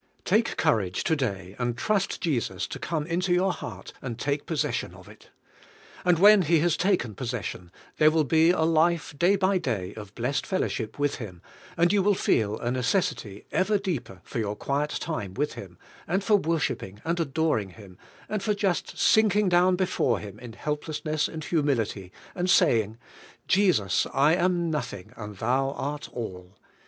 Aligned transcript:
Take 0.25 0.57
courage 0.57 1.03
to 1.03 1.15
day 1.15 1.55
and 1.59 1.77
trust 1.77 2.21
Jesus 2.21 2.65
to 2.69 2.79
come 2.79 3.05
into 3.05 3.31
your 3.33 3.53
heart 3.53 3.93
and 4.01 4.17
take 4.17 4.47
possession 4.47 4.95
of 4.95 5.07
it. 5.07 5.29
And 6.03 6.17
when 6.17 6.41
He 6.41 6.57
has 6.61 6.75
taken 6.75 7.13
possession, 7.13 7.69
there 7.97 8.09
will 8.09 8.23
be 8.23 8.49
a 8.49 8.61
life 8.63 9.13
day 9.15 9.35
by 9.35 9.59
day 9.59 9.93
of 9.93 10.15
blessed 10.15 10.43
fellowship 10.47 10.97
with 10.97 11.17
Him, 11.17 11.43
and 11.77 11.93
you 11.93 12.01
will 12.01 12.15
feel 12.15 12.57
a 12.57 12.71
necessity 12.71 13.45
ever 13.51 13.77
deeper 13.77 14.21
for 14.23 14.39
your 14.39 14.55
quiet 14.55 14.89
time 14.89 15.35
with 15.35 15.53
Him, 15.53 15.77
and 16.07 16.23
for 16.23 16.35
worshiping 16.37 16.99
and 17.05 17.19
adoring 17.19 17.69
Him, 17.69 17.95
and 18.27 18.41
for 18.41 18.55
just 18.55 18.97
sinking 18.97 19.49
down 19.49 19.75
before 19.75 20.17
Him 20.17 20.39
in 20.39 20.53
helplessness 20.53 21.27
and 21.27 21.43
humility, 21.43 22.11
and 22.33 22.49
saying: 22.49 22.97
"Jesus, 23.47 24.07
I 24.13 24.33
am 24.33 24.71
nothing, 24.71 25.13
and 25.15 25.37
Thou 25.37 25.73
art 25.77 26.09
all." 26.11 26.57